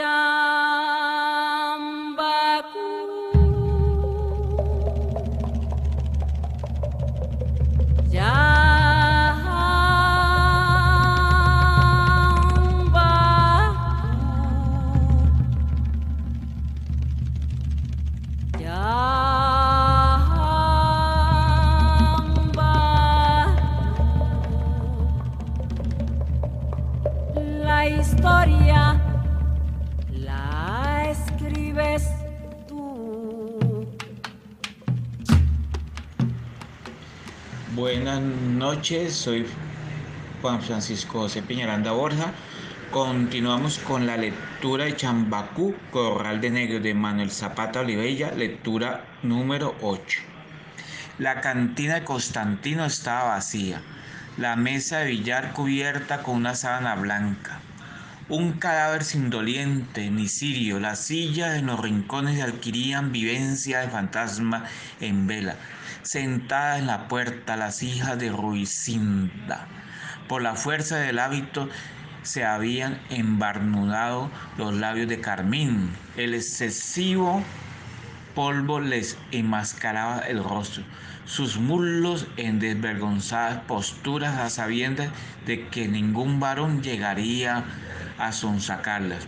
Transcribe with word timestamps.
La 0.00 0.49
Buenas 37.80 38.20
noches, 38.20 39.14
soy 39.14 39.46
Juan 40.42 40.60
Francisco 40.60 41.20
José 41.20 41.40
Piñaranda 41.40 41.92
Borja. 41.92 42.34
Continuamos 42.90 43.78
con 43.78 44.06
la 44.06 44.18
lectura 44.18 44.84
de 44.84 44.96
Chambacú, 44.96 45.74
Corral 45.90 46.42
de 46.42 46.50
Negro 46.50 46.80
de 46.80 46.92
Manuel 46.92 47.30
Zapata 47.30 47.80
Olivella, 47.80 48.32
lectura 48.32 49.06
número 49.22 49.74
8. 49.80 50.20
La 51.18 51.40
cantina 51.40 51.94
de 51.94 52.04
Constantino 52.04 52.84
estaba 52.84 53.30
vacía, 53.30 53.80
la 54.36 54.56
mesa 54.56 54.98
de 54.98 55.12
billar 55.12 55.54
cubierta 55.54 56.22
con 56.22 56.36
una 56.36 56.54
sábana 56.56 56.96
blanca, 56.96 57.60
un 58.28 58.52
cadáver 58.58 59.04
sin 59.04 59.30
doliente 59.30 60.10
ni 60.10 60.28
sirio, 60.28 60.80
las 60.80 60.98
sillas 60.98 61.56
en 61.56 61.68
los 61.68 61.80
rincones 61.80 62.42
adquirían 62.42 63.10
vivencia 63.10 63.80
de 63.80 63.88
fantasma 63.88 64.66
en 65.00 65.26
vela, 65.26 65.56
sentadas 66.02 66.78
en 66.78 66.86
la 66.86 67.08
puerta 67.08 67.56
las 67.56 67.82
hijas 67.82 68.18
de 68.18 68.30
Ruizinda. 68.30 69.66
Por 70.28 70.42
la 70.42 70.54
fuerza 70.54 70.96
del 70.96 71.18
hábito 71.18 71.68
se 72.22 72.44
habían 72.44 73.00
embarnudado 73.10 74.30
los 74.58 74.74
labios 74.74 75.08
de 75.08 75.20
carmín. 75.20 75.90
El 76.16 76.34
excesivo 76.34 77.42
polvo 78.34 78.80
les 78.80 79.18
enmascaraba 79.32 80.20
el 80.20 80.42
rostro. 80.42 80.84
Sus 81.24 81.58
muslos 81.58 82.26
en 82.36 82.58
desvergonzadas 82.58 83.60
posturas 83.64 84.38
a 84.38 84.50
sabiendas 84.50 85.10
de 85.46 85.68
que 85.68 85.88
ningún 85.88 86.40
varón 86.40 86.82
llegaría 86.82 87.64
a 88.18 88.32
sonsacarlas. 88.32 89.26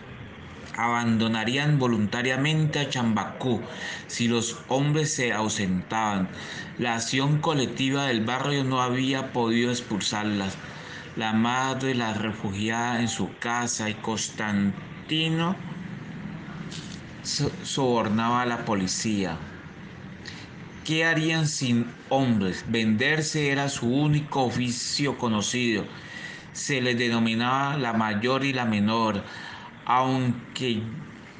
Abandonarían 0.75 1.79
voluntariamente 1.79 2.79
a 2.79 2.89
Chambacú 2.89 3.61
si 4.07 4.27
los 4.27 4.57
hombres 4.67 5.13
se 5.13 5.33
ausentaban. 5.33 6.29
La 6.77 6.95
acción 6.95 7.39
colectiva 7.39 8.05
del 8.05 8.25
barrio 8.25 8.63
no 8.63 8.81
había 8.81 9.31
podido 9.31 9.71
expulsarlas 9.71 10.57
la 11.15 11.31
madre 11.31 11.93
la 11.93 12.13
refugiada 12.13 12.99
en 12.99 13.07
su 13.07 13.37
casa 13.37 13.89
y 13.89 13.93
Constantino 13.93 15.55
sobornaba 17.63 18.41
a 18.41 18.45
la 18.45 18.65
policía. 18.65 19.37
¿Qué 20.83 21.05
harían 21.05 21.47
sin 21.47 21.85
hombres? 22.09 22.65
Venderse 22.67 23.51
era 23.51 23.69
su 23.69 23.87
único 23.87 24.43
oficio 24.43 25.17
conocido. 25.17 25.85
Se 26.51 26.81
les 26.81 26.97
denominaba 26.97 27.77
la 27.77 27.93
mayor 27.93 28.43
y 28.43 28.51
la 28.51 28.65
menor, 28.65 29.23
aunque 29.85 30.81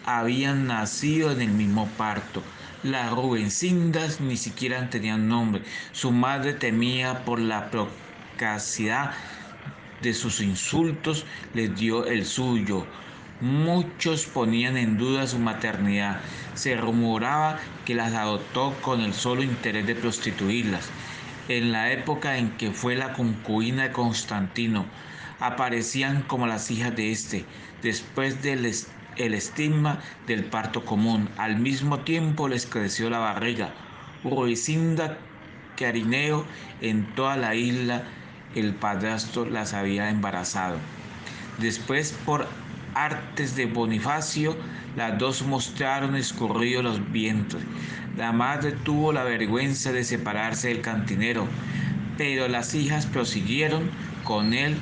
habían 0.05 0.67
nacido 0.67 1.31
en 1.31 1.41
el 1.41 1.52
mismo 1.52 1.88
parto. 1.97 2.44
Las 2.83 3.11
Rubencindas 3.11 4.19
ni 4.19 4.36
siquiera 4.36 4.89
tenían 4.89 5.30
nombre. 5.30 5.63
Su 5.94 6.11
madre 6.11 6.53
temía 6.53 7.23
por 7.23 7.39
la 7.39 7.71
procacidad 7.71 9.14
de 10.02 10.14
sus 10.14 10.42
insultos 10.42 11.26
les 11.53 11.73
dio 11.76 12.05
el 12.05 12.26
suyo. 12.26 12.86
Muchos 13.39 14.26
ponían 14.26 14.77
en 14.77 14.98
duda 14.98 15.27
su 15.27 15.39
maternidad. 15.39 16.20
Se 16.53 16.76
rumoraba 16.76 17.58
que 17.86 17.95
las 17.95 18.14
adoptó 18.14 18.76
con 18.82 19.02
el 19.02 19.14
solo 19.14 19.43
interés 19.43 19.87
de 19.87 19.95
prostituirlas. 19.95 20.89
En 21.48 21.71
la 21.71 21.92
época 21.92 22.37
en 22.37 22.52
que 22.58 22.71
fue 22.71 22.95
la 22.95 23.14
concubina 23.14 23.83
de 23.83 23.92
Constantino, 23.92 24.86
aparecían 25.43 26.23
como 26.23 26.48
las 26.48 26.71
hijas 26.71 26.95
de 26.95 27.11
este, 27.11 27.45
después 27.81 28.42
del 28.42 28.73
el 29.17 29.33
estigma 29.33 29.99
del 30.26 30.45
parto 30.45 30.86
común. 30.86 31.30
Al 31.37 31.58
mismo 31.58 31.99
tiempo 31.99 32.48
les 32.48 32.65
creció 32.65 33.09
la 33.09 33.20
barriga. 33.20 33.73
Ruizinda 34.23 35.17
Carineo 35.77 36.45
en 36.82 37.05
toda 37.14 37.36
la 37.36 37.55
isla 37.55 38.03
el 38.55 38.73
padrastro 38.73 39.45
las 39.45 39.73
había 39.73 40.09
embarazado. 40.09 40.77
Después, 41.59 42.15
por 42.26 42.48
artes 42.95 43.55
de 43.55 43.65
Bonifacio, 43.65 44.55
las 44.95 45.17
dos 45.17 45.43
mostraron 45.43 46.15
escurridos 46.15 46.83
los 46.83 47.11
vientos. 47.11 47.61
La 48.15 48.32
madre 48.32 48.71
tuvo 48.71 49.11
la 49.11 49.23
vergüenza 49.23 49.92
de 49.92 50.03
separarse 50.03 50.70
del 50.70 50.82
cantinero, 50.82 51.48
pero 52.17 52.48
las 52.48 52.76
hijas 52.76 53.08
prosiguieron 53.08 53.89
con 54.23 54.53
él 54.53 54.77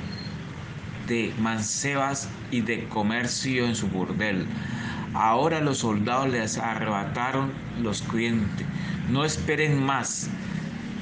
de 1.12 1.34
mancebas 1.38 2.26
y 2.50 2.62
de 2.62 2.88
comercio 2.88 3.66
en 3.66 3.76
su 3.76 3.86
burdel. 3.88 4.46
Ahora 5.12 5.60
los 5.60 5.78
soldados 5.78 6.30
les 6.30 6.56
arrebataron 6.56 7.52
los 7.82 8.00
clientes. 8.00 8.66
No 9.10 9.26
esperen 9.26 9.84
más, 9.84 10.30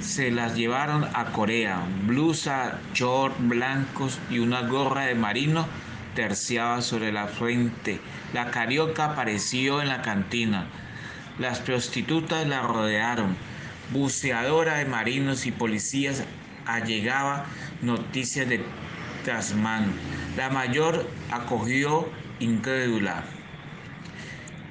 se 0.00 0.32
las 0.32 0.56
llevaron 0.56 1.04
a 1.14 1.26
Corea. 1.26 1.84
Blusa, 2.06 2.80
short 2.92 3.36
blancos 3.38 4.18
y 4.30 4.40
una 4.40 4.62
gorra 4.62 5.02
de 5.02 5.14
marino 5.14 5.64
terciaba 6.16 6.82
sobre 6.82 7.12
la 7.12 7.28
frente. 7.28 8.00
La 8.32 8.50
carioca 8.50 9.12
apareció 9.12 9.80
en 9.80 9.88
la 9.88 10.02
cantina. 10.02 10.66
Las 11.38 11.60
prostitutas 11.60 12.48
la 12.48 12.62
rodearon. 12.62 13.36
Buceadora 13.92 14.78
de 14.78 14.86
marinos 14.86 15.46
y 15.46 15.52
policías 15.52 16.24
allegaba 16.66 17.46
noticias 17.80 18.48
de 18.48 18.60
trasmano. 19.24 19.92
La 20.36 20.50
mayor 20.50 21.08
acogió 21.30 22.08
incrédula. 22.38 23.24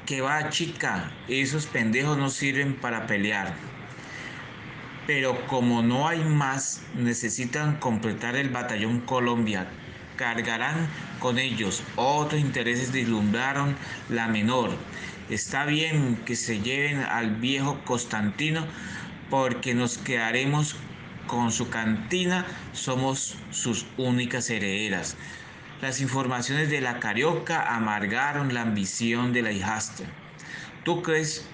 Que 0.06 0.22
va 0.22 0.50
chica, 0.50 1.12
esos 1.28 1.66
pendejos 1.68 2.18
no 2.18 2.30
sirven 2.30 2.76
para 2.76 3.06
pelear 3.08 3.54
pero 5.10 5.44
como 5.48 5.82
no 5.82 6.08
hay 6.08 6.24
más, 6.24 6.84
necesitan 6.94 7.78
completar 7.78 8.36
el 8.36 8.50
batallón 8.50 9.00
Colombia. 9.00 9.66
Cargarán 10.18 10.88
con 11.20 11.40
ellos. 11.40 11.82
Otros 11.96 12.40
intereses 12.40 12.94
deslumbraron 12.94 13.76
la 14.10 14.28
menor. 14.28 14.70
Está 15.32 15.66
bien 15.66 16.16
que 16.28 16.36
se 16.36 16.62
lleven 16.62 17.00
al 17.00 17.38
viejo 17.38 17.80
Constantino 17.86 18.68
porque 19.32 19.74
nos 19.74 19.98
quedaremos 19.98 20.76
con 21.30 21.52
su 21.52 21.70
cantina, 21.70 22.46
somos 22.74 23.38
sus 23.52 23.86
únicas 23.98 24.50
herederas. 24.50 25.16
Las 25.82 26.02
informaciones 26.02 26.70
de 26.70 26.82
la 26.82 27.00
carioca 27.00 27.74
amargaron 27.74 28.54
la 28.54 28.64
ambición 28.64 29.32
de 29.32 29.44
la 29.44 29.52
hijastra. 29.52 30.08
¿Tú 30.84 31.02
crees 31.02 31.48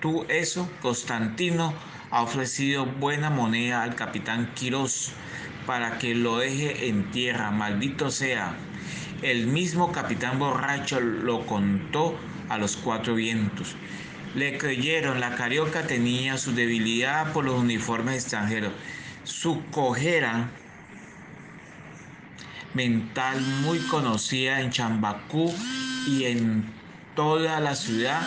tú 0.00 0.24
eso, 0.28 0.70
Constantino? 0.80 1.74
ha 2.10 2.22
ofrecido 2.22 2.86
buena 2.86 3.28
moneda 3.30 3.82
al 3.82 3.94
capitán 3.94 4.50
Quirós 4.54 5.12
para 5.66 5.98
que 5.98 6.14
lo 6.14 6.38
deje 6.38 6.88
en 6.88 7.10
tierra, 7.10 7.50
maldito 7.50 8.10
sea. 8.10 8.54
El 9.20 9.46
mismo 9.46 9.92
capitán 9.92 10.38
borracho 10.38 11.00
lo 11.00 11.44
contó 11.44 12.18
a 12.48 12.56
los 12.56 12.76
cuatro 12.76 13.14
vientos. 13.14 13.76
Le 14.34 14.58
creyeron, 14.58 15.20
la 15.20 15.34
carioca 15.36 15.86
tenía 15.86 16.36
su 16.38 16.54
debilidad 16.54 17.32
por 17.32 17.44
los 17.44 17.58
uniformes 17.58 18.22
extranjeros, 18.22 18.72
su 19.24 19.64
cojera 19.70 20.50
mental 22.74 23.40
muy 23.62 23.78
conocida 23.78 24.60
en 24.60 24.70
Chambacú 24.70 25.52
y 26.06 26.24
en 26.24 26.64
toda 27.16 27.58
la 27.60 27.74
ciudad 27.74 28.22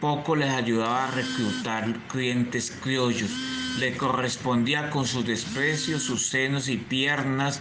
poco 0.00 0.36
les 0.36 0.50
ayudaba 0.50 1.08
a 1.08 1.10
reclutar 1.10 1.92
clientes 2.08 2.70
criollos. 2.82 3.30
Le 3.78 3.96
correspondía 3.96 4.90
con 4.90 5.06
sus 5.06 5.26
desprecios, 5.26 6.02
sus 6.02 6.28
senos 6.28 6.68
y 6.68 6.76
piernas 6.76 7.60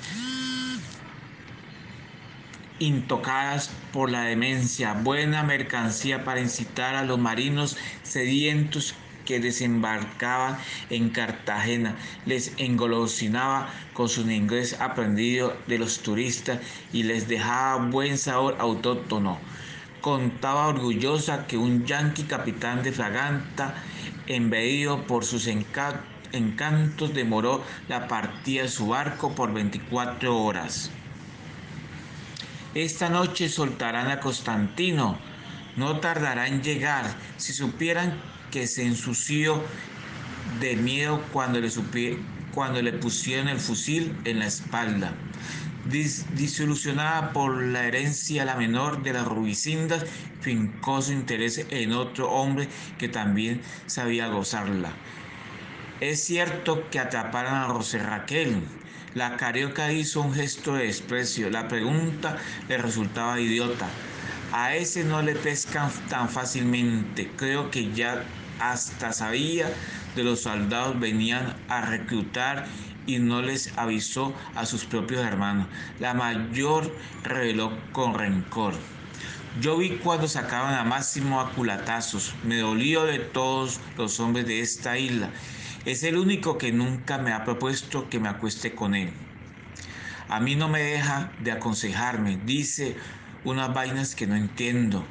intocadas 2.80 3.72
por 3.92 4.12
la 4.12 4.22
demencia, 4.24 4.94
buena 4.94 5.44
mercancía 5.44 6.24
para 6.24 6.42
incitar 6.42 6.96
a 6.96 7.04
los 7.04 7.20
marinos 7.20 7.78
sedientos 8.04 8.96
que 9.28 9.40
desembarcaban 9.42 10.58
en 10.90 11.10
Cartagena 11.10 11.98
les 12.26 12.54
engolosinaba 12.58 13.70
con 13.94 14.08
su 14.08 14.22
inglés 14.32 14.78
aprendido 14.80 15.56
de 15.68 15.78
los 15.78 16.00
turistas 16.00 16.60
y 16.94 17.04
les 17.04 17.28
dejaba 17.28 17.86
buen 17.86 18.18
sabor 18.18 18.56
autóctono. 18.60 19.38
Contaba 20.02 20.68
orgullosa 20.68 21.46
que 21.48 21.58
un 21.58 21.86
yanqui 21.86 22.24
capitán 22.24 22.84
de 22.84 22.94
fraganta, 22.94 23.76
embedido 24.28 25.06
por 25.06 25.26
sus 25.26 25.48
encantos, 25.48 27.14
demoró 27.14 27.64
la 27.90 28.08
partida 28.08 28.64
de 28.64 28.70
su 28.70 28.88
barco 28.88 29.36
por 29.36 29.52
24 29.54 30.38
horas. 30.38 30.92
Esta 32.78 33.10
noche 33.10 33.50
soltarán 33.50 34.12
a 34.12 34.20
Constantino. 34.20 35.18
No 35.78 36.00
tardará 36.00 36.48
en 36.48 36.62
llegar. 36.62 37.06
Si 37.38 37.52
supieran 37.52 38.14
que 38.52 38.68
se 38.68 38.86
ensució 38.86 39.64
de 40.60 40.76
miedo 40.76 41.24
cuando 41.34 41.60
le, 41.60 41.72
cuando 42.54 42.80
le 42.84 42.94
pusieron 42.94 43.48
el 43.48 43.60
fusil 43.60 44.16
en 44.26 44.38
la 44.38 44.46
espalda. 44.46 45.12
disolucionada 45.90 47.34
por 47.34 47.64
la 47.64 47.88
herencia 47.88 48.46
la 48.46 48.54
menor 48.54 49.02
de 49.02 49.14
las 49.14 49.26
rubicindas, 49.26 50.06
fincó 50.42 51.02
su 51.02 51.14
interés 51.14 51.66
en 51.72 51.94
otro 51.94 52.30
hombre 52.30 52.70
que 53.00 53.10
también 53.10 53.60
sabía 53.88 54.28
gozarla. 54.28 54.92
Es 56.00 56.24
cierto 56.24 56.88
que 56.92 57.00
atraparon 57.00 57.56
a 57.56 57.70
José 57.70 57.98
Raquel, 57.98 58.62
la 59.18 59.36
carioca 59.36 59.92
hizo 59.92 60.22
un 60.22 60.32
gesto 60.32 60.76
de 60.76 60.86
desprecio. 60.86 61.50
La 61.50 61.68
pregunta 61.68 62.38
le 62.70 62.78
resultaba 62.78 63.42
idiota. 63.42 63.88
A 64.54 64.76
ese 64.76 65.04
no 65.04 65.24
le 65.24 65.34
pescan 65.34 65.90
tan 66.08 66.30
fácilmente. 66.30 67.32
Creo 67.36 67.72
que 67.72 67.92
ya 67.94 68.24
hasta 68.60 69.14
sabía 69.14 69.74
de 70.16 70.24
los 70.24 70.42
soldados 70.42 71.00
venían 71.00 71.56
a 71.68 71.82
reclutar 71.82 72.68
y 73.08 73.18
no 73.18 73.42
les 73.42 73.76
avisó 73.76 74.36
a 74.56 74.68
sus 74.68 74.86
propios 74.86 75.26
hermanos. 75.26 75.66
La 76.00 76.14
mayor 76.14 76.96
reveló 77.24 77.76
con 77.94 78.14
rencor. 78.14 78.76
Yo 79.60 79.78
vi 79.78 79.98
cuando 79.98 80.28
sacaban 80.28 80.76
a 80.76 80.84
Máximo 80.84 81.42
a 81.42 81.54
culatazos. 81.54 82.36
Me 82.44 82.60
dolió 82.60 83.06
de 83.06 83.18
todos 83.18 83.80
los 83.98 84.20
hombres 84.20 84.46
de 84.46 84.62
esta 84.62 85.00
isla 85.00 85.32
es 85.88 86.04
el 86.04 86.18
único 86.18 86.58
que 86.58 86.74
nunca 86.74 87.18
me 87.18 87.32
ha 87.32 87.46
propuesto 87.46 88.10
que 88.10 88.20
me 88.20 88.28
acueste 88.28 88.76
con 88.76 88.94
él. 88.94 89.10
A 90.28 90.42
mí 90.42 90.58
no 90.58 90.68
me 90.68 90.82
deja 90.82 91.32
de 91.40 91.54
aconsejarme, 91.54 92.38
dice 92.46 92.98
unas 93.46 93.74
vainas 93.74 94.14
que 94.14 94.28
no 94.28 94.36
entiendo, 94.36 95.06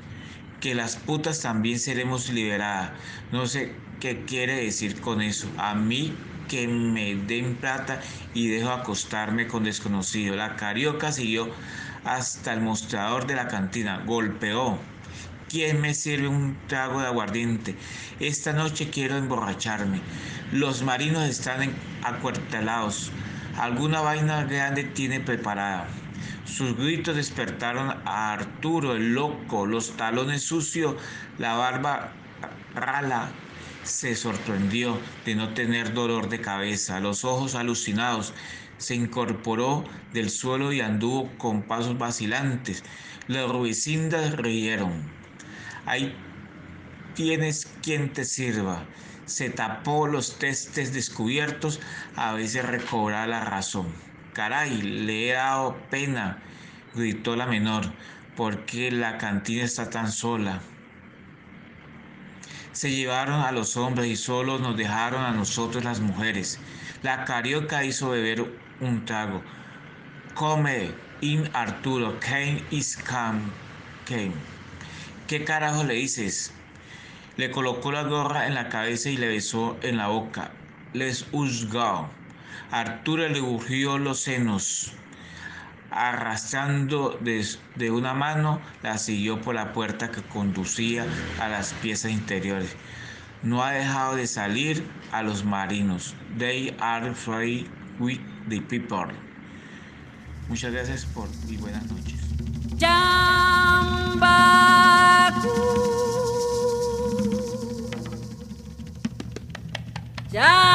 que 0.60 0.74
las 0.74 0.96
putas 0.96 1.40
también 1.40 1.78
seremos 1.78 2.28
liberadas. 2.28 2.90
No 3.32 3.46
sé 3.46 3.72
qué 4.00 4.26
quiere 4.26 4.56
decir 4.56 5.00
con 5.00 5.22
eso. 5.22 5.48
A 5.56 5.74
mí 5.74 6.14
que 6.46 6.68
me 6.68 7.14
den 7.14 7.56
plata 7.56 8.02
y 8.34 8.48
dejo 8.48 8.68
acostarme 8.68 9.46
con 9.46 9.64
desconocido. 9.64 10.36
La 10.36 10.56
carioca 10.56 11.10
siguió 11.10 11.48
hasta 12.04 12.52
el 12.52 12.60
mostrador 12.60 13.26
de 13.26 13.34
la 13.34 13.48
cantina, 13.48 14.02
golpeó. 14.04 14.78
¿Quién 15.48 15.80
me 15.80 15.94
sirve 15.94 16.28
un 16.28 16.58
trago 16.66 17.00
de 17.00 17.06
aguardiente? 17.06 17.76
Esta 18.20 18.52
noche 18.52 18.90
quiero 18.90 19.16
emborracharme. 19.16 20.02
Los 20.52 20.84
marinos 20.84 21.28
están 21.28 21.74
acuartelados. 22.04 23.10
Alguna 23.58 24.00
vaina 24.00 24.44
grande 24.44 24.84
tiene 24.84 25.18
preparada. 25.18 25.88
Sus 26.44 26.76
gritos 26.76 27.16
despertaron 27.16 27.90
a 28.04 28.32
Arturo 28.32 28.94
el 28.94 29.12
loco, 29.12 29.66
los 29.66 29.96
talones 29.96 30.42
sucios, 30.42 30.94
la 31.38 31.56
barba 31.56 32.12
rala. 32.76 33.32
Se 33.82 34.14
sorprendió 34.14 34.96
de 35.24 35.34
no 35.34 35.52
tener 35.52 35.92
dolor 35.92 36.28
de 36.28 36.40
cabeza, 36.40 37.00
los 37.00 37.24
ojos 37.24 37.56
alucinados. 37.56 38.32
Se 38.78 38.94
incorporó 38.94 39.84
del 40.12 40.30
suelo 40.30 40.72
y 40.72 40.80
anduvo 40.80 41.28
con 41.38 41.62
pasos 41.62 41.98
vacilantes. 41.98 42.84
Las 43.26 43.50
rubicindas 43.50 44.36
rieron. 44.36 45.10
Ahí 45.86 46.14
tienes 47.16 47.66
quien 47.82 48.12
te 48.12 48.24
sirva 48.24 48.86
se 49.26 49.50
tapó 49.50 50.06
los 50.06 50.38
testes 50.38 50.92
descubiertos, 50.92 51.80
a 52.14 52.32
veces 52.32 52.64
recobraba 52.64 53.26
la 53.26 53.44
razón. 53.44 53.88
Caray, 54.32 54.80
le 54.80 55.28
he 55.28 55.32
dado 55.32 55.76
pena, 55.90 56.38
gritó 56.94 57.36
la 57.36 57.46
menor, 57.46 57.92
porque 58.36 58.90
la 58.90 59.18
cantina 59.18 59.64
está 59.64 59.90
tan 59.90 60.10
sola. 60.10 60.60
Se 62.72 62.90
llevaron 62.90 63.40
a 63.40 63.52
los 63.52 63.76
hombres 63.76 64.06
y 64.06 64.16
solo 64.16 64.58
nos 64.58 64.76
dejaron 64.76 65.24
a 65.24 65.32
nosotros 65.32 65.82
las 65.82 66.00
mujeres. 66.00 66.60
La 67.02 67.24
carioca 67.24 67.84
hizo 67.84 68.10
beber 68.10 68.52
un 68.80 69.04
trago. 69.06 69.42
Come, 70.34 70.90
in 71.22 71.48
Arturo, 71.54 72.20
Kane 72.20 72.62
is 72.70 72.96
come, 72.96 73.40
Kane. 74.04 74.34
¿Qué 75.26 75.44
carajo 75.44 75.82
le 75.84 75.94
dices? 75.94 76.52
Le 77.36 77.50
colocó 77.50 77.92
la 77.92 78.02
gorra 78.02 78.46
en 78.46 78.54
la 78.54 78.68
cabeza 78.68 79.10
y 79.10 79.16
le 79.16 79.28
besó 79.28 79.76
en 79.82 79.98
la 79.98 80.08
boca. 80.08 80.50
Les 80.94 81.26
juzgó. 81.30 82.08
Arturo 82.70 83.28
le 83.28 83.40
urgió 83.40 83.98
los 83.98 84.20
senos. 84.20 84.92
Arrastrando 85.90 87.18
de, 87.20 87.90
una 87.90 88.14
mano, 88.14 88.60
la 88.82 88.96
siguió 88.98 89.40
por 89.40 89.54
la 89.54 89.72
puerta 89.72 90.10
que 90.10 90.22
conducía 90.22 91.06
a 91.40 91.48
las 91.48 91.74
piezas 91.74 92.10
interiores. 92.10 92.74
No 93.42 93.62
ha 93.62 93.72
dejado 93.72 94.16
de 94.16 94.26
salir 94.26 94.86
a 95.12 95.22
los 95.22 95.44
marinos. 95.44 96.14
They 96.38 96.74
are 96.80 97.14
free 97.14 97.68
with 97.98 98.20
the 98.48 98.60
people. 98.62 99.14
Muchas 100.48 100.72
gracias 100.72 101.04
por 101.06 101.28
y 101.48 101.56
buenas 101.58 101.84
noches. 101.86 102.20
La 102.80 103.76
Yeah. 110.36 110.65